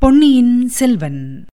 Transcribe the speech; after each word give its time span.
பொன்னியின் 0.00 0.68
செல்வன். 0.68 1.44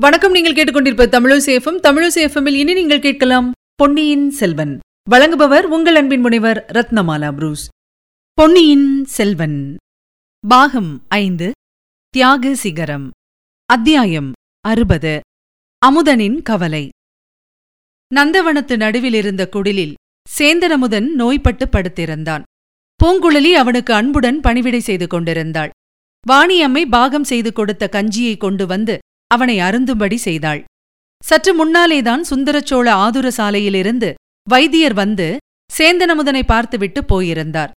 வணக்கம் 0.00 0.32
நீங்கள் 0.32 0.52
கேட்டுக்கொண்டிருப்ப 0.52 1.06
தமிழசேஃபம் 1.06 1.80
தமிழசேஃபமில் 1.82 2.54
இனி 2.54 2.72
நீங்கள் 2.74 3.00
கேட்கலாம் 3.00 3.52
பொன்னியின் 3.74 4.30
செல்வன். 4.30 4.78
வழங்குபவர் 5.10 5.62
உங்கள் 5.62 5.94
அன்பின் 5.94 6.20
முனைவர் 6.20 6.66
ரத்னமாலா 6.72 7.32
புரூஸ். 7.32 7.68
பொன்னியின் 8.32 9.04
செல்வன். 9.04 9.76
பாகம் 10.48 11.04
ஐந்து 11.08 11.52
தியாக 12.08 12.54
சிகரம். 12.54 13.10
அத்தியாயம் 13.66 14.32
அறுபது 14.60 15.20
அமுதனின் 15.86 16.42
கவலை. 16.42 16.88
நந்தவனத்து 18.14 18.76
நடுவில் 18.76 19.14
இருந்த 19.14 19.48
குடிலில் 19.52 19.94
சேந்தனமுதன் 20.38 21.08
நோய்பட்டு 21.14 21.66
படுத்திருந்தான். 21.66 22.42
பூங்குழலி 23.00 23.52
அவனுக்கு 23.52 23.94
அன்புடன் 23.94 24.40
பணிவிடை 24.40 24.80
செய்து 24.80 25.06
கொண்டிருந்தாள். 25.06 25.70
வாணியம்மை 26.26 26.82
பாகம் 26.86 27.24
செய்து 27.24 27.52
கொடுத்த 27.52 27.88
கஞ்சியை 27.92 28.36
கொண்டு 28.36 28.66
வந்து 28.66 28.98
அவனை 29.26 29.58
அருந்தும்படி 29.58 30.14
செய்தாள். 30.14 30.64
சற்று 31.24 31.52
முன்னாலேதான் 31.60 32.22
சுந்தரச்சோழ 32.30 32.88
ஆதுர 32.88 33.30
சாலையிலிருந்து 33.36 34.14
வைத்தியர் 34.48 34.94
வந்து 34.94 35.36
சேந்தனமுதனை 35.78 36.42
பார்த்துவிட்டு 36.42 37.04
போயிருந்தார். 37.04 37.70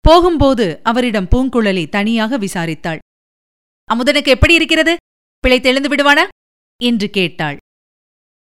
போகும்போது 0.00 0.80
அவரிடம் 0.82 1.28
பூங்குழலி 1.34 1.88
தனியாக 1.88 2.38
விசாரித்தாள். 2.38 2.98
அமுதனுக்கு 3.90 4.24
எப்படி 4.24 4.54
இருக்கிறது? 4.54 4.96
பிழை 5.38 5.60
தெளிந்து 5.60 5.88
விடுவானா? 5.88 6.24
என்று 6.82 7.10
கேட்டாள். 7.10 7.56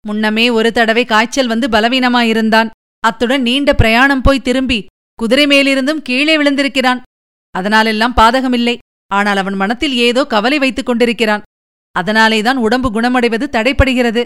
முன்னமே 0.08 0.50
ஒரு 0.50 0.72
தடவை 0.72 1.06
காய்ச்சல் 1.06 1.48
வந்து 1.48 1.68
பலவீனமாயிருந்தான். 1.68 2.70
அத்துடன் 3.00 3.42
நீண்ட 3.42 3.74
பிரயாணம் 3.74 4.22
போய் 4.22 4.42
திரும்பி 4.42 4.86
குதிரை 5.20 5.46
மேலிருந்தும் 5.46 6.02
கீழே 6.02 6.38
விழுந்திருக்கிறான். 6.38 7.02
அதனாலெல்லாம் 7.56 8.16
பாதகமில்லை. 8.16 8.76
ஆனால் 9.12 9.38
அவன் 9.38 9.54
மனத்தில் 9.54 9.96
ஏதோ 10.08 10.22
கவலை 10.26 10.58
வைத்துக் 10.60 10.86
கொண்டிருக்கிறான். 10.86 11.46
அதனாலேதான் 11.92 12.58
உடம்பு 12.58 12.90
குணமடைவது 12.92 13.46
தடைப்படுகிறது 13.48 14.26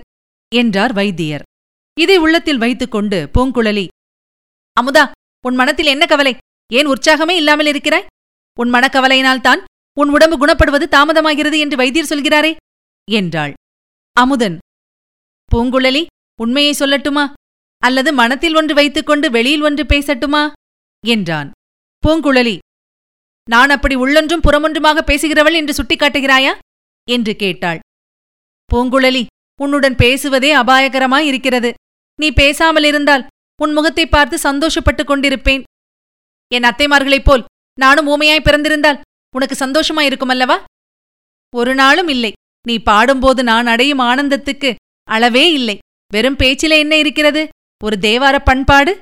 என்றார் 0.55 0.93
வைத்தியர். 0.93 1.43
இதை 1.97 2.17
உள்ளத்தில் 2.17 2.57
வைத்துக்கொண்டு 2.57 3.17
பூங்குழலி 3.33 3.87
அமுதா 4.77 5.03
உன் 5.45 5.55
மனத்தில் 5.55 5.91
என்ன 5.93 6.05
கவலை? 6.05 6.33
ஏன் 6.71 6.87
உற்சாகமே 6.87 7.33
இல்லாமல் 7.41 7.65
இருக்கிறாய்? 7.65 8.07
உன் 8.57 8.73
மனக்கவலையினால்தான் 8.73 9.61
உன் 9.97 10.09
உடம்பு 10.09 10.35
குணப்படுவது 10.37 10.85
தாமதமாகிறது 10.95 11.57
என்று 11.59 11.77
வைத்தியர் 11.77 12.11
சொல்கிறாரே 12.11 12.51
என்றாள். 13.11 13.53
அமுதன் 14.17 14.57
பூங்குழலி 15.51 16.05
உண்மையை 16.39 16.73
சொல்லட்டுமா? 16.79 17.25
அல்லது 17.83 18.09
மனத்தில் 18.13 18.55
ஒன்று 18.55 18.73
வைத்துக்கொண்டு 18.73 19.27
வெளியில் 19.31 19.61
ஒன்று 19.61 19.83
பேசட்டுமா? 19.83 20.43
என்றான். 21.07 21.51
பூங்குழலி 22.07 22.57
நான் 23.49 23.69
அப்படி 23.69 23.95
உள்ளொன்றும் 23.95 24.45
புறமொன்றுமாக 24.47 24.99
பேசுகிறவள் 25.05 25.53
என்று 25.53 25.73
சுட்டிக்காட்டுகிறாயா? 25.73 26.57
என்று 27.07 27.35
கேட்டாள். 27.35 27.79
பூங்குழலி 28.73 29.25
உன்னுடன் 29.61 29.95
பேசுவதே 29.95 30.55
அபாயகரமாயிருக்கிறது 30.55 31.73
நீ 32.15 32.29
பேசாமலிருந்தால் 32.29 33.27
உன் 33.61 33.73
முகத்தை 33.73 34.05
பார்த்து 34.07 34.37
சந்தோஷப்பட்டுக் 34.37 35.09
கொண்டிருப்பேன். 35.09 35.63
என் 36.51 36.63
அத்தைமார்களைப் 36.63 37.23
போல் 37.23 37.45
நானும் 37.79 38.07
ஊமையாய் 38.07 38.45
பிறந்திருந்தால் 38.45 39.01
உனக்கு 39.35 39.55
சந்தோஷமாயிருக்குமல்லவா 39.65 40.57
ஒரு 41.55 41.75
நாளும் 41.75 42.07
இல்லை. 42.07 42.31
நீ 42.67 42.79
பாடும்போது 42.79 43.43
நான் 43.43 43.67
அடையும் 43.67 43.99
ஆனந்தத்துக்கு 43.99 44.75
அளவே 45.03 45.51
இல்லை. 45.51 45.77
வெறும் 46.13 46.35
பேச்சில 46.35 46.77
என்ன 46.77 46.97
இருக்கிறது? 46.97 47.47
ஒரு 47.83 47.97
தேவார 48.01 48.35
பண்பாடு? 48.43 49.01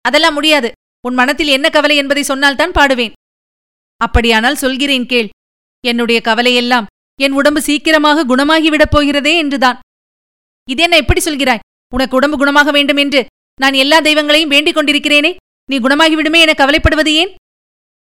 அதெல்லாம் 0.00 0.34
முடியாது. 0.34 0.72
உன் 1.06 1.14
மனத்தில் 1.14 1.46
என்ன 1.46 1.70
கவலை 1.70 1.96
என்பதை 1.96 2.22
சொன்னால்தான் 2.22 2.70
பாடுவேன். 2.70 3.12
அப்படியானால் 3.96 4.56
சொல்கிறேன் 4.56 5.06
கேள். 5.06 5.28
என்னுடைய 5.84 6.20
கவலையெல்லாம் 6.24 6.86
என் 7.20 7.32
உடம்பு 7.32 7.60
சீக்கிரமாக 7.60 8.24
குணமாகிவிடப் 8.24 8.90
போகிறதே 8.90 9.36
என்றுதான். 9.36 9.78
இதென்ன 10.70 10.96
எப்படி 10.96 11.20
சொல்கிறாய்? 11.24 11.58
உனக்கு 11.94 12.16
உடம்பு 12.16 12.36
குணமாக 12.38 12.70
வேண்டும் 12.70 12.96
என்று 12.96 13.26
நான் 13.60 13.72
எல்லா 13.72 14.00
தெய்வங்களையும் 14.00 14.52
வேண்டிக் 14.54 14.76
கொண்டிருக்கிறேனே? 14.76 15.36
நீ 15.70 15.78
குணமாகிவிடுமே 15.78 16.40
என 16.40 16.52
கவலைப்படுவது 16.56 17.12
ஏன்? 17.12 17.34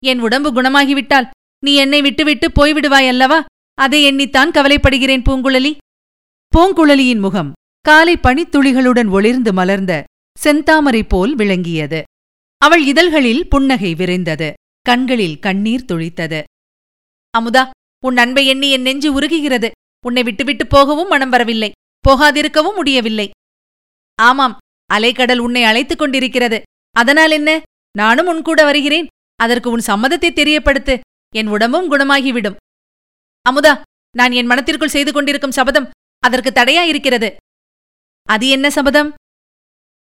என் 0.03 0.19
உடம்பு 0.19 0.49
குணமாகிவிட்டால் 0.53 1.29
நீ 1.59 1.73
என்னை 1.75 2.01
விட்டுவிட்டு 2.01 2.47
போய்விடுவாய் 2.49 3.07
அல்லவா? 3.07 3.45
அதை 3.73 4.11
எண்ணித்தான் 4.11 4.55
கவலைப்படுகிறேன் 4.57 5.25
பூங்குழலி. 5.29 5.77
பூங்குழலியின் 6.57 7.19
முகம் 7.19 7.51
காலை 7.81 8.17
பனித்துளிகளுடன் 8.17 9.09
ஒளிர்ந்து 9.09 9.53
மலர்ந்த 9.53 10.03
செந்தாமரை 10.43 11.03
போல் 11.07 11.35
விளங்கியது. 11.35 12.03
அவள் 12.63 12.85
இதழ்களில் 12.85 13.49
புன்னகை 13.49 13.93
விரைந்தது. 13.93 14.53
கண்களில் 14.81 15.39
கண்ணீர் 15.39 15.85
துளித்தது. 15.87 16.43
அமுதா 17.39 17.69
உன் 18.05 18.17
அன்பை 18.17 18.47
எண்ணி 18.47 18.71
என் 18.71 18.81
நெஞ்சு 18.81 19.21
உருகுகிறது. 19.21 19.71
உன்னை 20.05 20.23
விட்டுவிட்டு 20.23 20.67
போகவும் 20.67 21.07
மனம் 21.07 21.29
வரவில்லை. 21.29 21.71
போகாதிருக்கவும் 22.07 22.75
முடியவில்லை. 22.75 23.29
ஆமாம் 24.21 24.57
அலைக்கடல் 24.93 25.37
உன்னை 25.37 25.63
அழைத்துக் 25.63 25.97
கொண்டிருக்கிறது. 25.97 26.61
அதனால் 26.91 27.31
என்ன? 27.31 27.61
நானும் 27.97 28.27
உன் 28.27 28.41
கூட 28.41 28.63
வருகிறேன். 28.63 29.07
அதற்கு 29.35 29.69
உன் 29.69 29.81
சம்மதத்தை 29.87 30.31
தெரியப்படுத்து. 30.31 30.99
என் 31.35 31.47
உடம்பும் 31.47 31.91
குணமாகிவிடும். 31.91 32.55
அமுதா 33.49 33.81
நான் 34.17 34.31
என் 34.31 34.45
மனத்திற்குள் 34.45 34.89
செய்து 34.89 35.13
கொண்டிருக்கும் 35.13 35.51
சபதம் 35.51 35.89
அதற்கு 36.19 36.49
தடையாயிருக்கிறது. 36.49 37.35
அது 38.23 38.47
என்ன 38.47 38.69
சபதம்? 38.69 39.13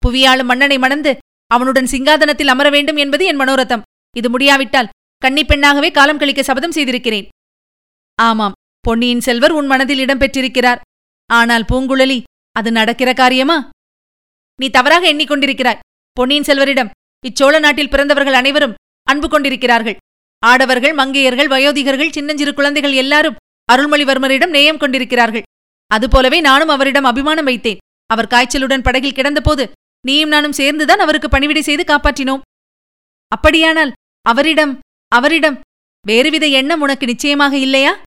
புவியாளும் 0.06 0.44
மன்னனை 0.44 0.78
மணந்து 0.78 1.18
அவனுடன் 1.54 1.90
சிங்காதனத்தில் 1.92 2.52
அமர 2.52 2.68
வேண்டும் 2.70 3.00
என்பது 3.04 3.24
என் 3.30 3.40
மனோரதம். 3.40 3.84
இது 4.16 4.28
முடியாவிட்டால் 4.30 4.90
கன்னி 5.22 5.42
பெண்ணாகவே 5.44 5.90
காலம் 5.90 6.20
கழிக்க 6.20 6.42
சபதம் 6.42 6.76
செய்திருக்கிறேன். 6.76 7.26
ஆமாம் 8.18 8.56
பொன்னியின் 8.84 9.24
செல்வர் 9.26 9.54
உன் 9.58 9.70
மனதில் 9.72 10.02
இடம் 10.04 10.20
பெற்றிருக்கிறார். 10.22 10.80
ஆனால் 11.30 11.68
பூங்குழலி 11.70 12.18
அது 12.56 12.70
நடக்கிற 12.78 13.10
காரியமா? 13.20 13.58
நீ 14.60 14.66
தவறாக 14.76 15.04
எண்ணிக்கொண்டிருக்கிறாய். 15.12 15.82
பொன்னியின் 16.16 16.48
செல்வரிடம் 16.48 16.90
இச்சோழ 17.24 17.54
நாட்டில் 17.64 17.92
பிறந்தவர்கள் 17.92 18.38
அனைவரும் 18.40 18.76
அன்பு 19.08 19.28
கொண்டிருக்கிறார்கள். 19.28 19.96
ஆடவர்கள் 20.42 20.94
மங்கையர்கள் 21.00 21.52
வயோதிகர்கள் 21.54 22.14
சின்னஞ்சிறு 22.16 22.52
குழந்தைகள் 22.54 22.94
எல்லாரும் 23.02 23.38
அருள்மொழிவர்மரிடம் 23.72 24.54
நேயம் 24.56 24.80
கொண்டிருக்கிறார்கள். 24.82 25.46
அதுபோலவே 25.90 26.38
நானும் 26.48 26.72
அவரிடம் 26.74 27.08
அபிமானம் 27.10 27.48
வைத்தேன். 27.50 27.80
அவர் 28.10 28.30
காய்ச்சலுடன் 28.34 28.84
படகில் 28.86 29.16
கிடந்தபோது 29.18 29.64
நீயும் 30.06 30.28
நானும் 30.28 30.52
சேர்ந்துதான் 30.52 30.98
அவருக்கு 30.98 31.28
பணிவிடை 31.28 31.62
செய்து 31.62 31.94
காப்பாற்றினோம். 31.94 32.40
அப்படியானால் 33.28 33.92
அவரிடம் 34.22 34.78
அவரிடம் 35.08 35.60
வேறுவித 36.06 36.50
எண்ணம் 36.50 36.80
உனக்கு 36.80 37.06
நிச்சயமாக 37.06 37.58
இல்லையா? 37.58 38.02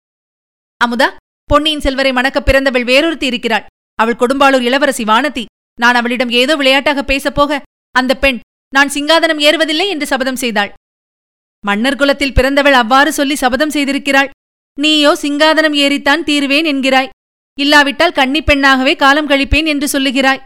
அமுதா 0.85 1.15
பொன்னியின் 1.43 1.79
செல்வரை 1.79 2.11
மணக்கப் 2.11 2.45
பிறந்தவள் 2.45 2.83
வேறொருத்தி 2.83 3.23
இருக்கிறாள். 3.23 3.65
அவள் 3.95 4.15
கொடும்பாளூர் 4.15 4.61
இளவரசி 4.61 5.03
வானதி. 5.03 5.45
நான் 5.79 5.95
அவளிடம் 5.95 6.29
ஏதோ 6.29 6.55
விளையாட்டாக 6.55 7.01
பேசப்போக 7.01 7.61
அந்த 7.91 8.17
பெண் 8.17 8.39
நான் 8.73 8.89
சிங்காதனம் 8.89 9.39
ஏறுவதில்லை 9.39 9.87
என்று 9.87 10.05
சபதம் 10.05 10.35
செய்தாள். 10.35 10.73
மன்னர் 11.65 11.95
குலத்தில் 11.95 12.33
பிறந்தவள் 12.33 12.73
அவ்வாறு 12.73 13.13
சொல்லி 13.13 13.35
சபதம் 13.35 13.69
செய்திருக்கிறாள். 13.69 14.29
நீயோ 14.79 15.17
சிங்காதனம் 15.21 15.75
ஏறித்தான் 15.75 16.23
தீருவேன் 16.23 16.65
என்கிறாய். 16.65 17.09
இல்லாவிட்டால் 17.59 18.11
கன்னிப் 18.11 18.45
பெண்ணாகவே 18.45 18.95
காலம் 18.95 19.29
கழிப்பேன் 19.29 19.65
என்று 19.65 19.99
சொல்லுகிறாய். 19.99 20.43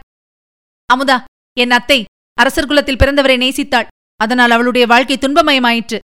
அமுதா 0.94 1.24
என் 1.56 1.74
அத்தை 1.76 1.98
அரசர் 2.38 2.68
குலத்தில் 2.70 2.98
பிறந்தவரை 2.98 3.36
நேசித்தாள். 3.44 3.88
அதனால் 4.20 4.50
அவளுடைய 4.50 4.84
வாழ்க்கை 4.86 5.16
துன்பமயமாயிற்று. 5.18 5.98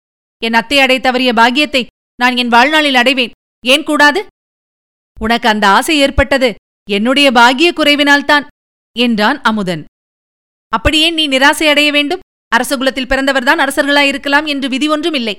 என் 0.43 0.57
அத்தை 0.61 0.79
அடை 0.79 0.99
தவறிய 1.01 1.31
பாக்கியத்தை 1.41 1.83
நான் 2.19 2.37
என் 2.37 2.53
வாழ்நாளில் 2.55 2.99
அடைவேன். 3.01 3.35
ஏன் 3.65 3.87
கூடாது? 3.89 4.21
உனக்கு 5.17 5.47
அந்த 5.49 5.65
ஆசை 5.69 5.95
ஏற்பட்டது 5.99 6.49
என்னுடைய 6.89 7.29
பாகிய 7.33 7.69
குறைவினால்தான் 7.73 8.45
என்றான் 8.97 9.39
அமுதன். 9.51 9.83
அப்படியே 10.73 11.09
நீ 11.11 11.25
நிராசை 11.29 11.67
அடைய 11.73 11.89
வேண்டும்? 11.93 12.25
அரசகுலத்தில் 12.53 13.09
பிறந்தவர்தான் 13.11 13.63
அரசர்களாயிருக்கலாம் 13.65 14.47
என்று 14.47 14.67
விதி 14.69 14.87
ஒன்றும் 14.89 15.17
இல்லை 15.21 15.35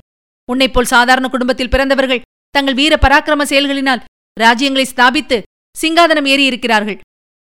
உன்னைப்போல் 0.50 0.92
சாதாரண 0.94 1.26
குடும்பத்தில் 1.28 1.72
பிறந்தவர்கள் 1.74 2.24
தங்கள் 2.56 2.78
வீர 2.80 2.94
பராக்கிரம 2.96 3.46
செயல்களினால் 3.52 4.02
ராஜ்யங்களை 4.38 4.86
ஸ்தாபித்து 4.90 5.38
சிங்காதனம் 5.76 6.28
ஏறியிருக்கிறார்கள். 6.34 6.98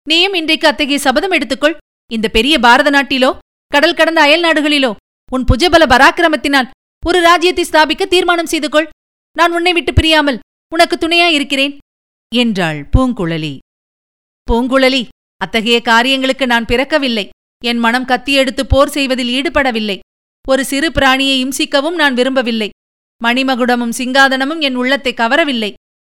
நீயும் 0.06 0.37
இன்றைக்கு 0.40 0.66
அத்தகைய 0.69 0.98
சபதம் 0.98 1.34
எடுத்துக்கொள். 1.37 1.76
இந்த 2.17 2.26
பெரிய 2.37 2.55
பாரத 2.64 2.88
நாட்டிலோ 2.97 3.31
கடல் 3.73 3.99
கடந்த 3.99 4.20
அயல் 4.26 4.44
நாடுகளிலோ 4.47 4.91
உன் 5.31 5.47
புஜபல 5.50 5.82
பராக்கிரமத்தினால் 5.93 6.70
ஒரு 7.03 7.19
ராஜ்யத்தை 7.29 7.64
ஸ்தாபிக்க 7.69 8.03
தீர்மானம் 8.06 8.50
செய்து 8.53 8.69
கொள் 8.69 8.88
நான் 9.37 9.55
உன்னை 9.56 9.73
விட்டு 9.76 9.93
பிரியாமல் 9.99 10.41
உனக்கு 10.73 10.97
துணையா 10.97 11.29
இருக்கிறேன் 11.37 11.73
என்றாள் 12.32 12.81
பூங்குழலி. 12.94 13.55
பூங்குழலி 14.49 15.03
அத்தகைய 15.41 15.79
காரியங்களுக்கு 15.88 16.44
நான் 16.53 16.69
பிறக்கவில்லை. 16.70 17.25
என் 17.62 17.81
மனம் 17.85 18.09
கத்தியெடுத்து 18.11 18.62
போர் 18.73 18.93
செய்வதில் 18.97 19.32
ஈடுபடவில்லை. 19.37 19.97
ஒரு 20.47 20.62
சிறு 20.70 20.88
பிராணியை 20.97 21.37
இம்சிக்கவும் 21.44 21.99
நான் 22.03 22.17
விரும்பவில்லை. 22.19 22.69
மணிமகுடமும் 23.20 23.97
சிங்காதனமும் 23.99 24.62
என் 24.69 24.79
உள்ளத்தை 24.82 25.12
கவரவில்லை. 25.14 25.70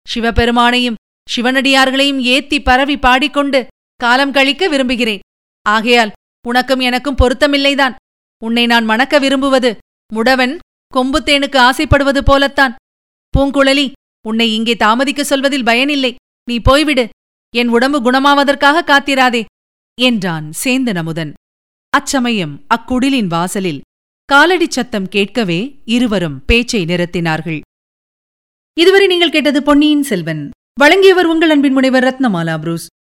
சிவபெருமானையும் 0.07 0.99
சிவனடியார்களையும் 1.27 2.21
ஏத்தி 2.35 2.57
பரவி 2.59 2.97
பாடிக்கொண்டு 3.05 3.59
காலம் 3.99 4.35
கழிக்க 4.37 4.67
விரும்புகிறேன். 4.67 5.23
ஆகையால் 5.65 6.11
உனக்கும் 6.47 6.79
எனக்கும் 6.79 7.19
பொருத்தமில்லைதான். 7.21 7.95
உன்னை 8.43 8.65
நான் 8.65 8.85
மணக்க 8.85 9.19
விரும்புவது 9.19 9.77
முடவன் 10.13 10.57
கொம்புத்தேனுக்கு 10.93 11.57
ஆசைப்படுவது 11.57 12.23
போலத்தான். 12.23 12.75
பூங்குழலி 13.37 13.91
உன்னை 14.27 14.53
இங்கே 14.53 14.75
தாமதிக்க 14.75 15.23
சொல்வதில் 15.23 15.63
பயனில்லை. 15.63 16.15
நீ 16.49 16.57
போய்விடு. 16.59 17.09
என் 17.55 17.67
உடம்பு 17.67 17.99
குணமாவதற்காக 18.01 18.83
காத்திராதே 18.83 19.45
என்றான் 20.01 20.51
சேந்தன் 20.63 20.97
அமுதன் 20.97 21.33
அச்சமயம் 21.89 22.65
அக்குடிலின் 22.75 23.27
வாசலில் 23.27 23.81
காலடிச் 24.33 24.75
சத்தம் 24.77 25.07
கேட்கவே 25.07 25.81
இருவரும் 25.85 26.45
பேச்சை 26.45 26.85
நிறுத்தினார்கள். 26.85 27.59
இதுவரை 28.77 29.07
நீங்கள் 29.07 29.31
கேட்டது 29.31 29.63
பொன்னியின் 29.63 30.03
செல்வன். 30.03 30.49
வழங்கியவர் 30.79 31.25
உங்கள் 31.25 31.49
அன்பின் 31.49 31.73
முனைவர் 31.73 32.03
ரத்னமாலா 32.03 32.57
புரூஸ். 32.57 32.87